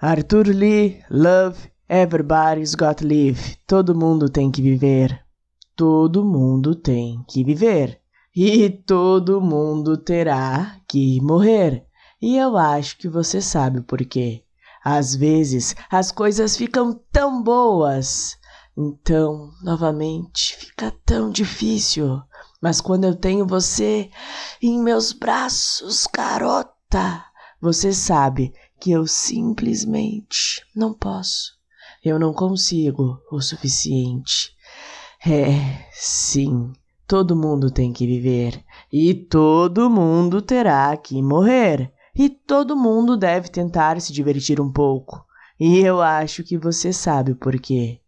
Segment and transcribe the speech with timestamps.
[0.00, 3.56] Arthur Lee, Love, Everybody's Got Live.
[3.66, 5.24] Todo mundo tem que viver.
[5.74, 8.00] Todo mundo tem que viver.
[8.32, 11.84] E todo mundo terá que morrer.
[12.22, 14.44] E eu acho que você sabe por quê.
[14.84, 18.38] Às vezes as coisas ficam tão boas,
[18.76, 22.22] então, novamente, fica tão difícil.
[22.62, 24.10] Mas quando eu tenho você
[24.62, 27.24] em meus braços, garota,
[27.60, 31.56] você sabe que eu simplesmente não posso.
[32.04, 34.52] Eu não consigo o suficiente.
[35.26, 36.72] É, sim,
[37.06, 41.92] todo mundo tem que viver e todo mundo terá que morrer.
[42.14, 45.24] E todo mundo deve tentar se divertir um pouco.
[45.58, 48.00] E eu acho que você sabe por quê.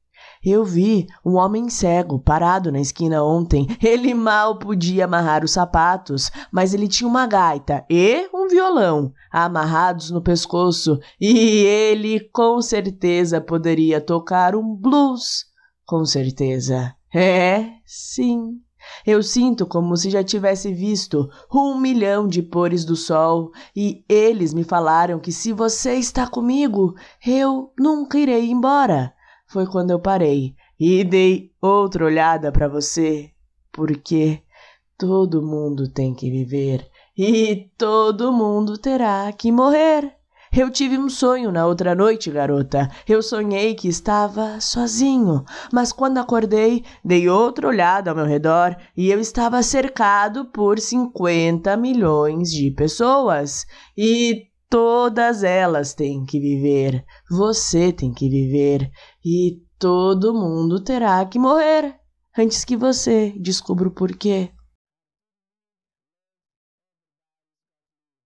[0.43, 3.67] Eu vi um homem cego parado na esquina ontem.
[3.83, 10.11] Ele mal podia amarrar os sapatos, mas ele tinha uma gaita e um violão amarrados
[10.11, 15.45] no pescoço e ele com certeza poderia tocar um blues.
[15.85, 16.95] Com certeza.
[17.15, 18.61] É, sim.
[19.07, 24.55] Eu sinto como se já tivesse visto um milhão de pores do sol, e eles
[24.55, 26.95] me falaram que se você está comigo,
[27.27, 29.13] eu nunca irei embora
[29.51, 33.31] foi quando eu parei e dei outra olhada para você,
[33.73, 34.41] porque
[34.97, 40.15] todo mundo tem que viver e todo mundo terá que morrer.
[40.53, 42.91] Eu tive um sonho na outra noite, garota.
[43.09, 49.11] Eu sonhei que estava sozinho, mas quando acordei, dei outra olhada ao meu redor e
[49.11, 53.65] eu estava cercado por 50 milhões de pessoas.
[53.97, 58.89] E Todas elas têm que viver, você tem que viver
[59.25, 61.99] e todo mundo terá que morrer
[62.39, 64.51] antes que você descubra o porquê.